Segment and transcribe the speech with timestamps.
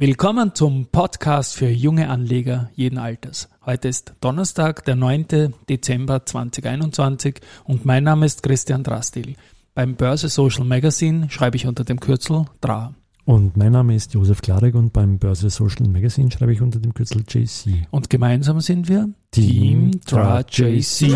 [0.00, 3.48] Willkommen zum Podcast für junge Anleger jeden Alters.
[3.66, 5.54] Heute ist Donnerstag, der 9.
[5.68, 9.34] Dezember 2021 und mein Name ist Christian Drastil.
[9.74, 12.94] Beim Börse Social Magazine schreibe ich unter dem Kürzel DRA.
[13.24, 16.94] Und mein Name ist Josef Klarek und beim Börse Social Magazine schreibe ich unter dem
[16.94, 17.88] Kürzel JC.
[17.90, 21.10] Und gemeinsam sind wir Team, Team DRA JC.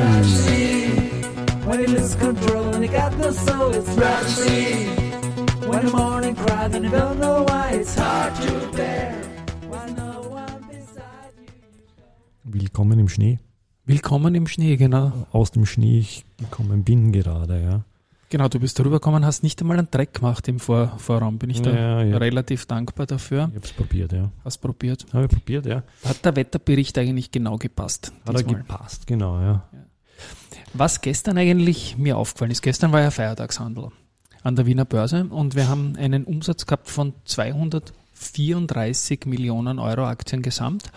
[5.70, 7.51] When
[12.44, 13.38] Willkommen im Schnee.
[13.86, 15.26] Willkommen im Schnee, genau.
[15.32, 16.04] Aus dem Schnee
[16.38, 17.84] gekommen bin gerade, ja.
[18.28, 21.38] Genau, du bist darüber gekommen, hast nicht einmal einen Dreck gemacht im Vor Vorraum.
[21.38, 22.16] Bin ich da ja, ja.
[22.16, 23.48] relativ dankbar dafür.
[23.50, 24.30] Ich habe es probiert, ja.
[24.44, 25.06] Hast probiert?
[25.12, 25.82] Habe ich probiert, ja.
[26.04, 28.12] Hat der Wetterbericht eigentlich genau gepasst?
[28.26, 28.54] Hat diesmal?
[28.54, 29.68] er gepasst, genau, ja.
[29.72, 29.86] ja.
[30.74, 33.90] Was gestern eigentlich mir aufgefallen ist, gestern war ja Feiertagshandel
[34.42, 40.42] an der Wiener Börse und wir haben einen Umsatz gehabt von 234 Millionen Euro Aktien
[40.42, 40.90] gesamt.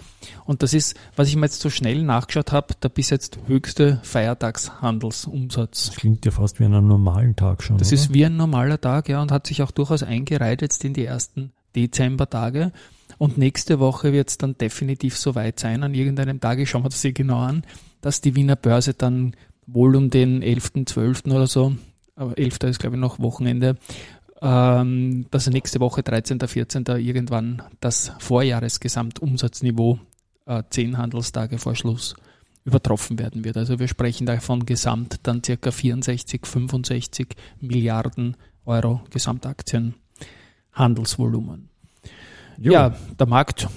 [0.46, 4.00] Und das ist, was ich mir jetzt so schnell nachgeschaut habe, der bis jetzt höchste
[4.04, 5.88] Feiertagshandelsumsatz.
[5.88, 7.78] Das klingt ja fast wie einen normalen Tag schon.
[7.78, 7.96] Das oder?
[7.96, 11.06] ist wie ein normaler Tag, ja, und hat sich auch durchaus eingereiht jetzt in die
[11.06, 12.72] ersten Dezembertage.
[13.18, 16.90] Und nächste Woche wird es dann definitiv soweit sein, an irgendeinem Tag, ich schaue mir
[16.90, 17.64] das hier genau an,
[18.02, 19.36] dass die Wiener Börse dann
[19.68, 21.26] wohl um den 11., 12.
[21.28, 21.76] oder so
[22.16, 22.60] aber 11.
[22.64, 23.78] ist glaube ich noch Wochenende,
[24.42, 26.84] ähm, dass nächste Woche 13., 14.
[26.98, 30.00] irgendwann das Vorjahresgesamtumsatzniveau
[30.46, 32.16] äh, 10 Handelstage vor Schluss
[32.66, 33.56] übertroffen werden wird.
[33.58, 41.70] Also wir sprechen da von gesamt dann circa 64, 65 Milliarden Euro Gesamtaktienhandelsvolumen.
[42.58, 42.74] Jo.
[42.74, 43.68] Ja, der Markt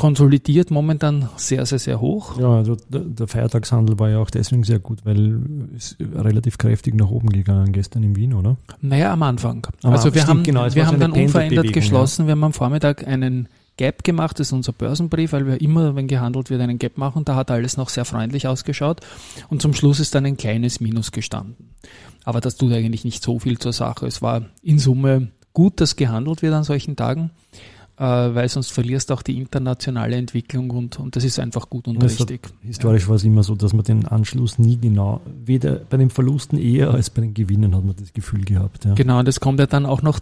[0.00, 2.40] konsolidiert momentan sehr, sehr, sehr hoch.
[2.40, 5.42] Ja, also der, Feiertagshandel war ja auch deswegen sehr gut, weil
[5.76, 8.56] es relativ kräftig nach oben gegangen gestern in Wien, oder?
[8.80, 9.66] Naja, am Anfang.
[9.82, 12.22] Aber also wir haben, genau, wir haben dann unverändert geschlossen.
[12.22, 12.28] Ja.
[12.28, 16.08] Wir haben am Vormittag einen Gap gemacht, das ist unser Börsenbrief, weil wir immer, wenn
[16.08, 17.26] gehandelt wird, einen Gap machen.
[17.26, 19.02] Da hat alles noch sehr freundlich ausgeschaut.
[19.50, 21.74] Und zum Schluss ist dann ein kleines Minus gestanden.
[22.24, 24.06] Aber das tut eigentlich nicht so viel zur Sache.
[24.06, 27.32] Es war in Summe gut, dass gehandelt wird an solchen Tagen
[28.04, 32.02] weil sonst verlierst du auch die internationale Entwicklung und, und das ist einfach gut und
[32.02, 32.44] das richtig.
[32.44, 33.08] Hat, historisch ja.
[33.08, 36.92] war es immer so, dass man den Anschluss nie genau, weder bei den Verlusten eher
[36.92, 38.86] als bei den Gewinnen hat man das Gefühl gehabt.
[38.86, 38.94] Ja.
[38.94, 40.18] Genau, und es kommt ja dann auch noch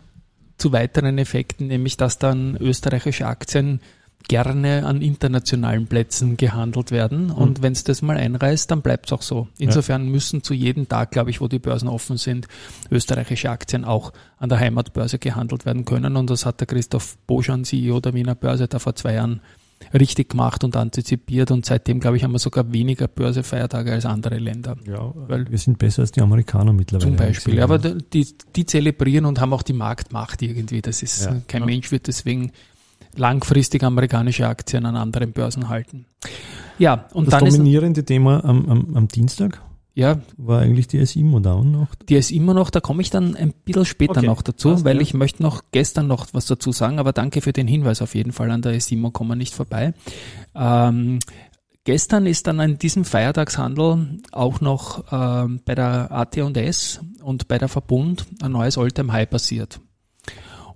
[0.56, 3.80] zu weiteren Effekten, nämlich dass dann österreichische Aktien
[4.26, 7.26] gerne an internationalen Plätzen gehandelt werden.
[7.26, 7.32] Mhm.
[7.32, 9.48] Und wenn es das mal einreißt, dann bleibt es auch so.
[9.58, 10.10] Insofern ja.
[10.10, 12.46] müssen zu jedem Tag, glaube ich, wo die Börsen offen sind,
[12.90, 16.16] österreichische Aktien auch an der Heimatbörse gehandelt werden können.
[16.16, 19.40] Und das hat der Christoph Boschan, CEO der Wiener Börse, da vor zwei Jahren
[19.94, 24.38] richtig gemacht und antizipiert und seitdem, glaube ich, haben wir sogar weniger Börsefeiertage als andere
[24.38, 24.76] Länder.
[24.86, 27.08] Ja, weil wir sind besser als die Amerikaner mittlerweile.
[27.08, 30.82] Zum Beispiel, ja, aber die, die zelebrieren und haben auch die Marktmacht irgendwie.
[30.82, 31.66] Das ist, ja, kein ja.
[31.66, 32.52] Mensch wird deswegen
[33.16, 36.06] langfristig amerikanische Aktien an anderen Börsen halten.
[36.78, 39.60] Ja, und das dann dominierende Thema am, am, am Dienstag
[39.98, 40.20] ja.
[40.36, 41.92] War eigentlich die S-Immo down noch?
[42.08, 44.26] Die S-Immo noch, da komme ich dann ein bisschen später okay.
[44.26, 45.02] noch dazu, Passt, weil ja.
[45.02, 48.30] ich möchte noch gestern noch was dazu sagen, aber danke für den Hinweis auf jeden
[48.30, 48.52] Fall.
[48.52, 49.94] An der S-Immo kommen wir nicht vorbei.
[50.54, 51.18] Ähm,
[51.82, 57.66] gestern ist dann an diesem Feiertagshandel auch noch ähm, bei der AT&S und bei der
[57.66, 59.80] Verbund ein neues Alltime High passiert.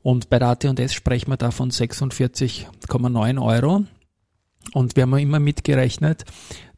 [0.02, 3.84] Und bei der AT&S sprechen wir da von 46,9 Euro.
[4.72, 6.24] Und wir haben immer mitgerechnet,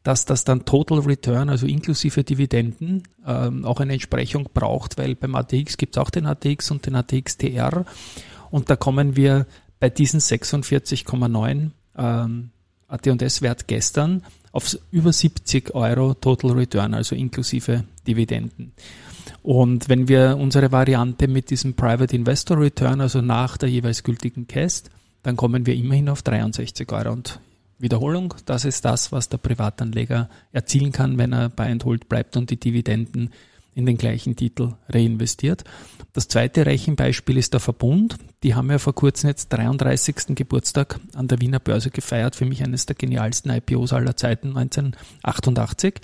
[0.03, 5.35] dass das dann Total Return, also inklusive Dividenden, ähm, auch eine Entsprechung braucht, weil beim
[5.35, 7.85] ATX gibt es auch den ATX und den ATX TR.
[8.51, 9.47] Und da kommen wir
[9.79, 12.49] bei diesen 46,9 ähm,
[12.87, 18.73] AT&S-Wert gestern auf über 70 Euro Total Return, also inklusive Dividenden.
[19.45, 24.47] Und wenn wir unsere Variante mit diesem Private Investor Return, also nach der jeweils gültigen
[24.47, 24.89] Cast,
[25.21, 27.11] dann kommen wir immerhin auf 63 Euro.
[27.11, 27.39] Und
[27.77, 32.49] Wiederholung, das ist das, was der Privatanleger erzielen kann, wenn er bei Hold bleibt und
[32.49, 33.29] die Dividenden
[33.75, 35.63] in den gleichen Titel reinvestiert.
[36.13, 38.17] Das zweite Rechenbeispiel ist der Verbund.
[38.41, 40.35] Die haben ja vor kurzem jetzt 33.
[40.35, 42.35] Geburtstag an der Wiener Börse gefeiert.
[42.35, 45.95] Für mich eines der genialsten IPOs aller Zeiten, 1988.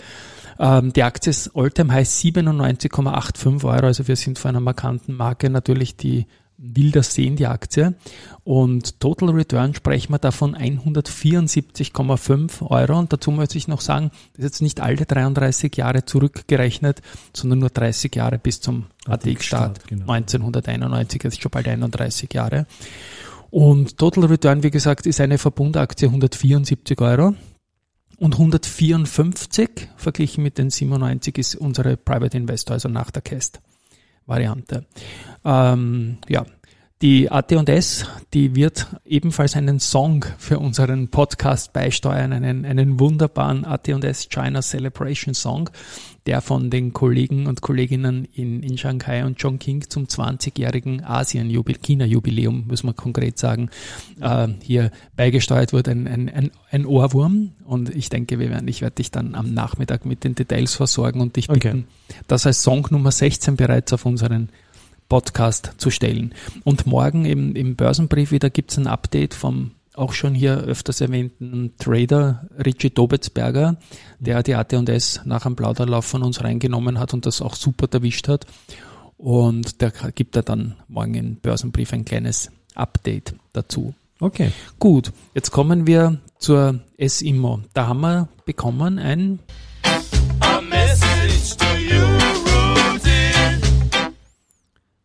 [0.60, 3.86] Ähm, die Aktie ist Alltime High 97,85 Euro.
[3.88, 6.25] Also wir sind vor einer markanten Marke natürlich die
[6.62, 7.96] will das sehen, die Aktie.
[8.44, 13.00] Und Total Return sprechen wir davon 174,5 Euro.
[13.00, 17.02] Und dazu möchte ich noch sagen, das ist jetzt nicht alle 33 Jahre zurückgerechnet,
[17.36, 20.12] sondern nur 30 Jahre bis zum ATX-Start genau.
[20.12, 22.68] 1991, das ist schon bald 31 Jahre.
[23.50, 27.36] Und Total Return, wie gesagt, ist eine Verbundaktie 174 Euro.
[28.18, 33.60] Und 154 verglichen mit den 97 ist unsere Private Investor, also nach der Cast.
[34.26, 34.86] Variante.
[35.44, 36.46] Ähm, ja,
[37.01, 44.30] Die AT&S, die wird ebenfalls einen Song für unseren Podcast beisteuern, einen, einen wunderbaren AT&S
[44.30, 45.71] China Celebration Song,
[46.27, 52.68] der von den Kollegen und Kolleginnen in, in Shanghai und Chongqing zum 20-jährigen Asien-Jubiläum, China-Jubiläum,
[52.68, 53.71] muss man konkret sagen,
[54.19, 57.53] äh, hier beigesteuert wird, ein, ein, ein, ein Ohrwurm.
[57.65, 61.19] Und ich denke, wir werden, ich werde dich dann am Nachmittag mit den Details versorgen
[61.19, 62.24] und dich bitten, okay.
[62.27, 64.50] das als Song Nummer 16 bereits auf unseren
[65.12, 66.34] Podcast zu stellen.
[66.63, 71.02] Und morgen im, im Börsenbrief wieder gibt es ein Update vom auch schon hier öfters
[71.02, 73.75] erwähnten Trader Richie Dobetsberger,
[74.19, 78.30] der die AT&S nach einem Plauderlauf von uns reingenommen hat und das auch super erwischt
[78.30, 78.46] hat.
[79.18, 83.94] Und der gibt er dann morgen im Börsenbrief ein kleines Update dazu.
[84.22, 84.54] Okay.
[84.80, 87.60] Gut, jetzt kommen wir zur SIMO.
[87.74, 89.40] Da haben wir bekommen ein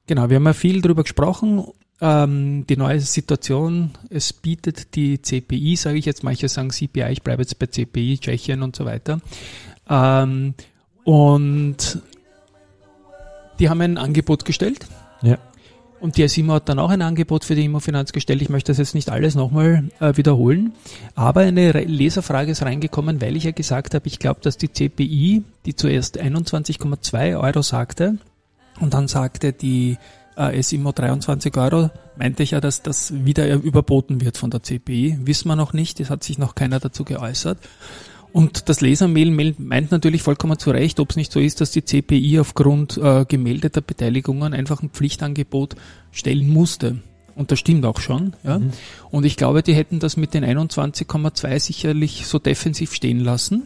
[0.07, 1.65] Genau, wir haben ja viel darüber gesprochen.
[2.01, 7.23] Ähm, die neue Situation, es bietet die CPI, sage ich jetzt, manche sagen CPI, ich
[7.23, 9.21] bleibe jetzt bei CPI, Tschechien und so weiter.
[9.89, 10.55] Ähm,
[11.05, 12.03] und
[13.59, 14.87] die haben ein Angebot gestellt.
[15.23, 15.39] Ja.
[15.99, 18.43] Und die SIMO hat dann auch ein Angebot für die Immofinanz gestellt.
[18.43, 20.75] Ich möchte das jetzt nicht alles nochmal äh, wiederholen.
[21.15, 25.43] Aber eine Leserfrage ist reingekommen, weil ich ja gesagt habe, ich glaube, dass die CPI,
[25.65, 28.19] die zuerst 21,2 Euro sagte,
[28.81, 29.99] und dann sagte die
[30.37, 35.19] äh, SIMO 23 Euro, meinte ich ja, dass das wieder überboten wird von der CPI.
[35.25, 37.59] Wissen wir noch nicht, es hat sich noch keiner dazu geäußert.
[38.33, 41.83] Und das Lesermail meint natürlich vollkommen zu Recht, ob es nicht so ist, dass die
[41.83, 45.75] CPI aufgrund äh, gemeldeter Beteiligungen einfach ein Pflichtangebot
[46.13, 46.99] stellen musste.
[47.35, 48.35] Und das stimmt auch schon.
[48.45, 48.59] Ja.
[48.59, 48.73] Mhm.
[49.11, 53.65] Und ich glaube, die hätten das mit den 21,2 sicherlich so defensiv stehen lassen.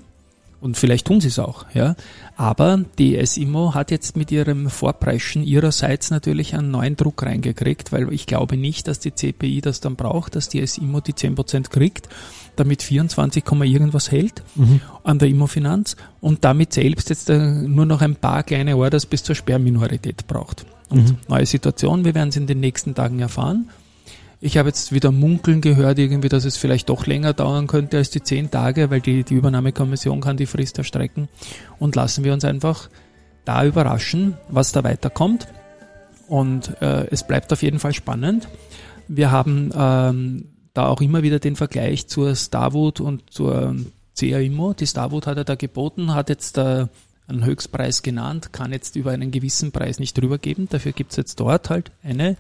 [0.61, 1.97] Und vielleicht tun sie es auch, ja.
[2.37, 8.13] Aber die SIMO hat jetzt mit ihrem Vorpreischen ihrerseits natürlich einen neuen Druck reingekriegt, weil
[8.13, 12.09] ich glaube nicht, dass die CPI das dann braucht, dass die SIMO die 10% kriegt,
[12.57, 14.81] damit 24, irgendwas hält mhm.
[15.03, 19.23] an der Immofinanz und damit selbst jetzt äh, nur noch ein paar kleine Orders bis
[19.23, 20.67] zur Sperrminorität braucht.
[20.91, 21.17] Und mhm.
[21.29, 23.71] neue Situation, wir werden es in den nächsten Tagen erfahren.
[24.43, 28.09] Ich habe jetzt wieder munkeln gehört, irgendwie, dass es vielleicht doch länger dauern könnte als
[28.09, 31.29] die zehn Tage, weil die, die Übernahmekommission kann die Frist erstrecken.
[31.79, 32.89] Und lassen wir uns einfach
[33.45, 35.47] da überraschen, was da weiterkommt.
[36.27, 38.49] Und äh, es bleibt auf jeden Fall spannend.
[39.09, 43.77] Wir haben ähm, da auch immer wieder den Vergleich zur Starwood und zur
[44.19, 44.73] CAIMO.
[44.73, 46.87] Die Starwood hat er da geboten, hat jetzt äh,
[47.27, 50.67] einen Höchstpreis genannt, kann jetzt über einen gewissen Preis nicht drüber geben.
[50.71, 52.39] Dafür gibt's jetzt dort halt eine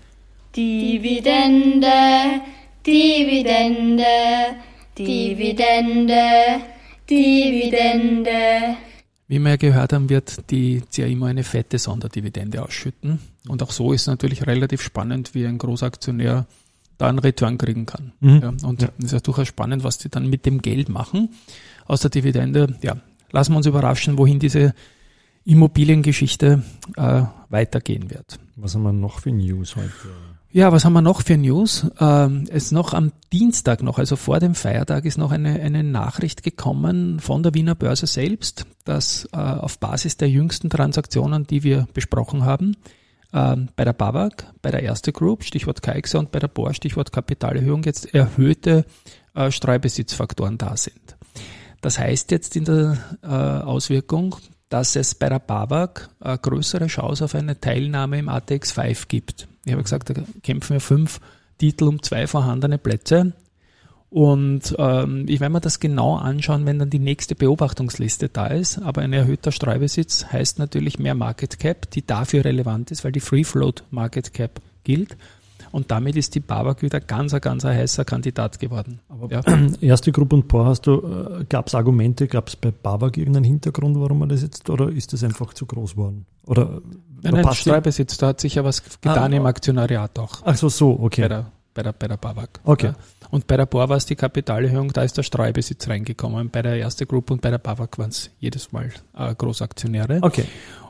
[0.56, 1.86] Dividende,
[2.84, 4.04] Dividende,
[4.98, 6.60] Dividende,
[7.08, 8.76] Dividende.
[9.28, 13.20] Wie wir ja gehört haben, wird die CA immer eine fette Sonderdividende ausschütten.
[13.46, 16.46] Und auch so ist natürlich relativ spannend, wie ein Großaktionär
[16.98, 18.12] da einen Return kriegen kann.
[18.18, 18.40] Mhm.
[18.42, 19.04] Ja, und es ja.
[19.04, 21.28] ist ja durchaus spannend, was die dann mit dem Geld machen
[21.86, 22.76] aus der Dividende.
[22.82, 22.96] Ja,
[23.30, 24.74] lassen wir uns überraschen, wohin diese
[25.44, 26.64] Immobiliengeschichte
[26.96, 28.40] äh, weitergehen wird.
[28.56, 29.90] Was haben wir noch für News heute?
[30.52, 31.86] Ja, was haben wir noch für News?
[32.00, 36.42] Ähm, es noch am Dienstag noch, also vor dem Feiertag, ist noch eine, eine Nachricht
[36.42, 41.86] gekommen von der Wiener Börse selbst, dass äh, auf Basis der jüngsten Transaktionen, die wir
[41.94, 42.76] besprochen haben,
[43.32, 47.12] äh, bei der BAWAG, bei der Erste Group, Stichwort KXA und bei der BOR, Stichwort
[47.12, 48.86] Kapitalerhöhung, jetzt erhöhte
[49.36, 51.16] äh, Streubesitzfaktoren da sind.
[51.80, 54.34] Das heißt jetzt in der äh, Auswirkung,
[54.70, 59.48] dass es bei der BAWAG äh, größere Chance auf eine Teilnahme im ATX 5 gibt.
[59.66, 61.20] Ich habe gesagt, da kämpfen wir fünf
[61.58, 63.34] Titel um zwei vorhandene Plätze.
[64.08, 68.78] Und ähm, ich werde mir das genau anschauen, wenn dann die nächste Beobachtungsliste da ist.
[68.78, 73.20] Aber ein erhöhter Streubesitz heißt natürlich mehr Market Cap, die dafür relevant ist, weil die
[73.20, 75.16] Free Float Market Cap gilt.
[75.72, 79.00] Und damit ist die Babak wieder ganz, ganz ein heißer Kandidat geworden.
[79.08, 79.42] Aber ja.
[79.80, 83.44] erste Gruppe und Paar hast du, äh, gab es Argumente, gab es bei Babak irgendeinen
[83.44, 86.26] Hintergrund, warum man das jetzt, oder ist das einfach zu groß geworden?
[86.46, 86.80] Oder
[87.22, 90.40] Nein, nein, Streubesitz, da hat sich ja was getan ah, im Aktionariat auch.
[90.44, 91.22] Ach so, so, okay.
[91.22, 92.60] Bei der, bei der, bei der Babak.
[92.64, 92.86] Okay.
[92.86, 92.94] Ja.
[93.30, 96.50] Und bei der BOR war es die Kapitalerhöhung, da ist der Streubesitz reingekommen.
[96.50, 100.18] Bei der erste Group und bei der Babak waren es jedes Mal äh, Großaktionäre.
[100.22, 100.46] Okay.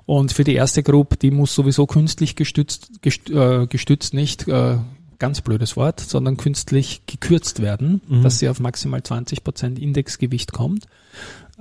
[0.06, 4.78] Und für die erste Group, die muss sowieso künstlich gestützt, gestützt, äh, gestützt nicht äh,
[5.20, 8.22] ganz blödes Wort, sondern künstlich gekürzt werden, mhm.
[8.22, 10.86] dass sie auf maximal 20 Prozent Indexgewicht kommt.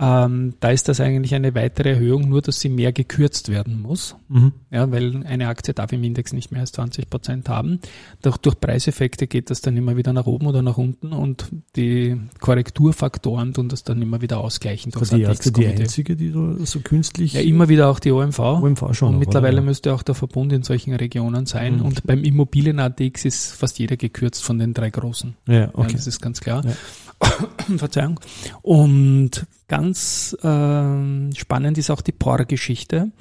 [0.01, 4.15] Ähm, da ist das eigentlich eine weitere Erhöhung, nur dass sie mehr gekürzt werden muss.
[4.29, 4.53] Mhm.
[4.71, 7.81] Ja, weil eine Aktie darf im Index nicht mehr als 20 Prozent haben.
[8.21, 12.15] Doch durch Preiseffekte geht das dann immer wieder nach oben oder nach unten und die
[12.39, 14.93] Korrekturfaktoren tun das dann immer wieder ausgleichen.
[14.93, 17.33] Durch die erste, die einzige, die so, so künstlich.
[17.33, 18.39] Ja, immer wieder auch die OMV.
[18.39, 19.15] OMV schon.
[19.15, 19.65] Und mittlerweile oder?
[19.65, 21.77] müsste auch der Verbund in solchen Regionen sein.
[21.77, 21.81] Mhm.
[21.85, 25.35] Und beim Immobilien-ATX ist fast jeder gekürzt von den drei großen.
[25.45, 25.87] Ja, okay.
[25.87, 26.63] Ja, das ist ganz klar.
[26.63, 26.71] Ja.
[27.77, 28.19] Verzeihung.
[28.61, 33.11] Und ganz äh, spannend ist auch die POR-Geschichte,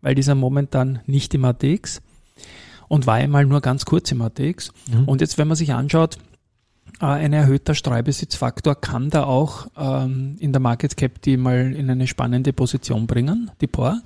[0.00, 2.00] weil dieser momentan nicht im ATX
[2.88, 4.72] und war einmal nur ganz kurz im ATX.
[4.90, 5.04] Mhm.
[5.04, 6.18] Und jetzt, wenn man sich anschaut,
[7.00, 11.90] äh, ein erhöhter Streubesitzfaktor kann da auch ähm, in der Market Cap die mal in
[11.90, 14.00] eine spannende Position bringen, die POR.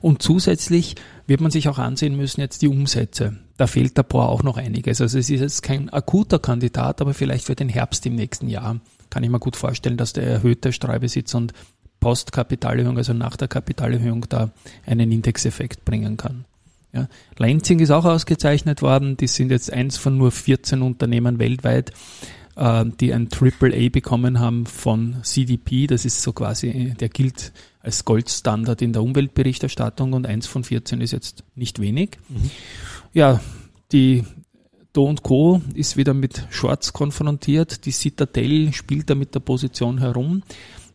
[0.00, 0.96] Und zusätzlich
[1.28, 3.36] wird man sich auch ansehen müssen jetzt die Umsätze.
[3.56, 5.00] Da fehlt der POR auch noch einiges.
[5.00, 8.80] Also es ist jetzt kein akuter Kandidat, aber vielleicht für den Herbst im nächsten Jahr
[9.10, 11.52] kann ich mir gut vorstellen, dass der erhöhte Streubesitz und
[12.00, 14.50] Postkapitalerhöhung, also nach der Kapitalerhöhung, da
[14.84, 16.44] einen Indexeffekt bringen kann.
[16.92, 17.08] Ja.
[17.38, 19.16] Lansing ist auch ausgezeichnet worden.
[19.16, 21.92] Die sind jetzt eins von nur 14 Unternehmen weltweit,
[22.56, 25.86] äh, die ein AAA bekommen haben von CDP.
[25.86, 31.00] Das ist so quasi, der gilt als Goldstandard in der Umweltberichterstattung und eins von 14
[31.00, 32.18] ist jetzt nicht wenig.
[32.28, 32.50] Mhm.
[33.12, 33.40] Ja,
[33.92, 34.24] die
[34.96, 35.60] Do Co.
[35.74, 37.84] ist wieder mit Shorts konfrontiert.
[37.84, 40.42] Die Citadel spielt da mit der Position herum.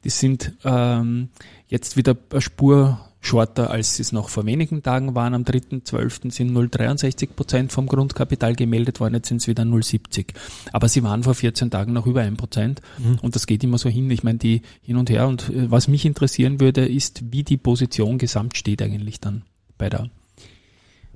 [0.03, 1.29] Die sind ähm,
[1.67, 5.35] jetzt wieder eine Spur shorter, als sie es noch vor wenigen Tagen waren.
[5.35, 6.31] Am 3.12.
[6.31, 10.33] sind 0,63 Prozent vom Grundkapital gemeldet worden, jetzt sind es wieder 0,70.
[10.73, 13.19] Aber sie waren vor 14 Tagen noch über 1 Prozent mhm.
[13.21, 14.09] und das geht immer so hin.
[14.09, 15.27] Ich meine, die hin und her.
[15.27, 19.43] Und äh, was mich interessieren würde, ist, wie die Position gesamt steht eigentlich dann
[19.77, 20.09] bei der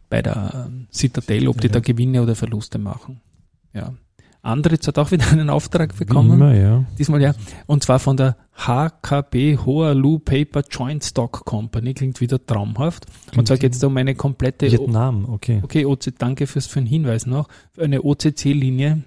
[0.09, 3.21] bei der ähm, Citadel, ob die da Gewinne oder Verluste machen.
[3.74, 3.93] Ja.
[4.45, 6.33] Andritz hat auch wieder einen Auftrag bekommen.
[6.33, 6.85] Immer, ja.
[7.00, 7.33] Diesmal ja.
[7.65, 11.95] Und zwar von der HKB Hoalu Paper Joint Stock Company.
[11.95, 13.07] Klingt wieder traumhaft.
[13.07, 15.62] Klingt und zwar geht es da um eine komplette Vietnam, okay.
[15.63, 17.47] Okay, OC, danke fürs für den Hinweis noch.
[17.77, 19.03] Eine OCC-Linie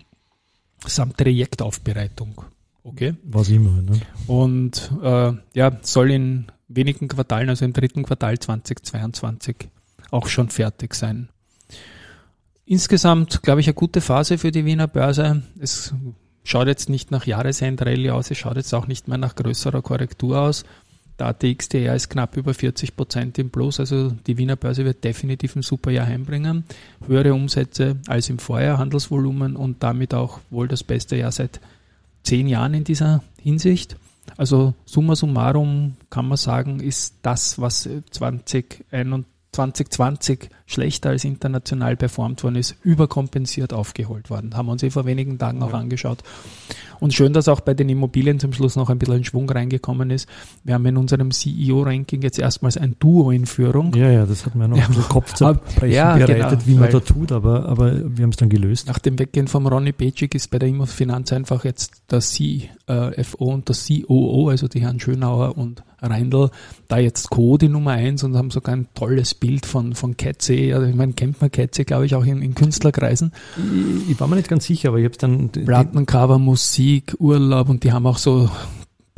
[0.85, 2.43] samt Trajektaufbereitung.
[2.83, 3.15] Okay.
[3.23, 4.01] Was immer, ne?
[4.27, 9.69] Und äh, ja, soll in wenigen Quartalen, also im dritten Quartal 2022
[10.11, 11.29] auch schon fertig sein.
[12.65, 15.43] Insgesamt, glaube ich, eine gute Phase für die Wiener Börse.
[15.59, 15.95] Es
[16.45, 20.39] schaut jetzt nicht nach Jahresendrallye aus, es schaut jetzt auch nicht mehr nach größerer Korrektur
[20.39, 20.65] aus.
[21.19, 25.57] Der ATXDR ist knapp über 40 Prozent im Plus, also die Wiener Börse wird definitiv
[25.57, 26.65] ein super Jahr heimbringen.
[27.07, 31.61] Höhere Umsätze als im Vorjahr, Handelsvolumen und damit auch wohl das beste Jahr seit
[32.23, 33.97] zehn Jahren in dieser Hinsicht.
[34.37, 38.85] Also summa summarum kann man sagen, ist das, was 2021
[39.59, 44.57] 2020 schlechter als international performt worden ist, überkompensiert aufgeholt worden.
[44.57, 46.23] Haben wir uns eh vor wenigen Tagen auch angeschaut.
[47.01, 50.11] Und schön, dass auch bei den Immobilien zum Schluss noch ein bisschen ein Schwung reingekommen
[50.11, 50.29] ist.
[50.65, 53.95] Wir haben in unserem CEO-Ranking jetzt erstmals ein Duo in Führung.
[53.95, 56.91] Ja, ja, das hat mir noch ja, ein bisschen Kopfzerbrechen ja, bereitet, genau, wie man
[56.91, 58.89] da tut, aber, aber wir haben es dann gelöst.
[58.89, 63.69] Nach dem Weggehen von Ronny Pecic ist bei der Immofinanz einfach jetzt der CFO und
[63.69, 66.51] der COO, also die Herren Schönauer und Reindl,
[66.87, 67.59] da jetzt Co.
[67.59, 70.75] die Nummer eins und haben sogar ein tolles Bild von, von Ketze.
[70.75, 73.33] Also ich meine, kennt man Ketze, glaube ich, auch in, in Künstlerkreisen.
[73.57, 75.51] Ich, ich, war mir nicht ganz sicher, aber ich habe dann...
[75.51, 78.49] Plattencover, Musik, Urlaub und die haben auch so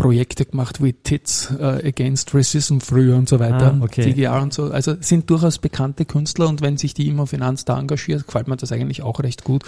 [0.00, 4.12] Projekte gemacht wie Tits uh, Against Racism früher und so weiter, ah, okay.
[4.12, 4.70] TGR und so.
[4.70, 8.56] Also sind durchaus bekannte Künstler und wenn sich die immer Finanz da engagiert, gefällt mir
[8.56, 9.64] das eigentlich auch recht gut,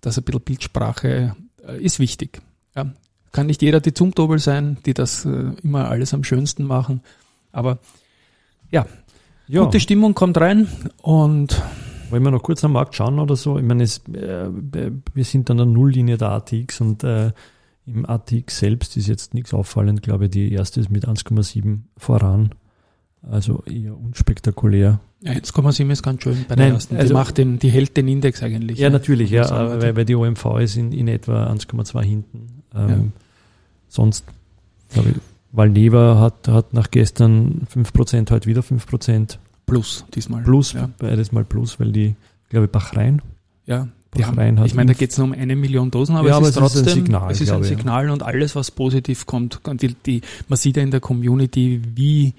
[0.00, 1.34] dass ein bisschen Bildsprache
[1.66, 2.40] uh, ist wichtig.
[2.76, 2.92] Ja,
[3.34, 7.00] kann nicht jeder die Zumtobel sein, die das äh, immer alles am schönsten machen.
[7.52, 7.78] Aber
[8.70, 8.86] ja,
[9.48, 9.64] ja.
[9.64, 10.68] gute Stimmung kommt rein
[11.02, 11.60] und
[12.10, 13.58] wollen wir noch kurz am Markt schauen oder so?
[13.58, 14.48] Ich meine, es, äh,
[15.12, 17.32] wir sind an der Nulllinie der ATX und äh,
[17.86, 20.30] im ATX selbst ist jetzt nichts auffallend, glaube ich.
[20.30, 22.50] Die erste ist mit 1,7 voran.
[23.28, 25.00] Also eher unspektakulär.
[25.22, 26.94] Ja, 1,7 ist ganz schön bei der Nein, ersten.
[26.94, 28.78] Die also, macht den, die hält den Index eigentlich.
[28.78, 28.94] Ja, ne?
[28.94, 29.50] natürlich, ja,
[29.80, 32.62] weil, weil die OMV ist in, in etwa 1,2 hinten.
[32.74, 33.23] Ähm, ja.
[33.94, 34.24] Sonst,
[34.92, 35.16] glaube ich,
[35.52, 39.38] Valneva hat, hat nach gestern 5%, heute wieder 5%.
[39.66, 40.42] Plus diesmal.
[40.42, 40.90] Plus, ja.
[40.98, 42.16] beides mal plus, weil die,
[42.48, 43.22] glaube ich, Bachrhein.
[43.66, 46.40] Ja, Bachrhein haben, ich meine, da geht es nur um eine Million Dosen, aber, ja,
[46.40, 47.30] es, ist aber trotzdem, es ist ein Signal.
[47.30, 48.12] Es ist ein Signal ja.
[48.12, 52.34] und alles, was positiv kommt, die, die, man sieht ja in der Community, wie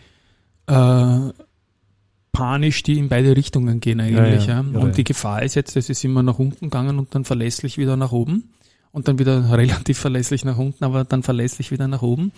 [0.68, 1.20] äh,
[2.34, 4.46] panisch die in beide Richtungen gehen eigentlich.
[4.46, 4.80] Ja, ja.
[4.80, 7.96] Und die Gefahr ist jetzt, es ist immer nach unten gegangen und dann verlässlich wieder
[7.96, 8.50] nach oben
[8.96, 12.32] und dann wieder relativ verlässlich nach unten, aber dann verlässlich wieder nach oben.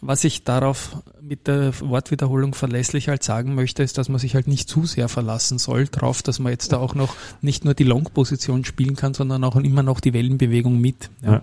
[0.00, 4.48] Was ich darauf mit der Wortwiederholung verlässlich halt sagen möchte, ist, dass man sich halt
[4.48, 7.84] nicht zu sehr verlassen soll darauf, dass man jetzt da auch noch nicht nur die
[7.84, 11.10] Long-Position spielen kann, sondern auch immer noch die Wellenbewegung mit.
[11.22, 11.32] Ja.
[11.32, 11.42] ja.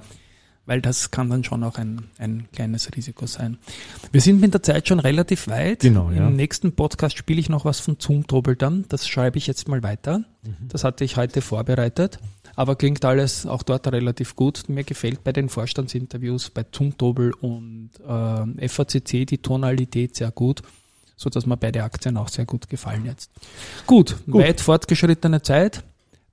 [0.66, 3.58] weil das kann dann schon auch ein, ein kleines Risiko sein.
[4.12, 5.82] Wir sind mit der Zeit schon relativ weit.
[5.82, 6.28] Genau, ja.
[6.28, 8.86] Im nächsten Podcast spiele ich noch was von Zoom-Trobel dann.
[8.88, 10.20] Das schreibe ich jetzt mal weiter.
[10.44, 10.70] Mhm.
[10.70, 12.20] Das hatte ich heute vorbereitet.
[12.56, 14.70] Aber klingt alles auch dort relativ gut.
[14.70, 20.62] Mir gefällt bei den Vorstandsinterviews bei Zoom-Trobel und äh, FACC die Tonalität sehr gut
[21.16, 23.32] so dass mir beide Aktien auch sehr gut gefallen jetzt.
[23.86, 24.44] Gut, gut.
[24.44, 25.84] weit fortgeschrittene Zeit.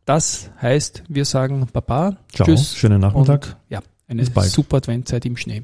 [0.04, 3.46] Das heißt, wir sagen Baba, Ciao, tschüss, schönen Nachmittag.
[3.46, 5.62] Und, ja, eine super Adventzeit im Schnee.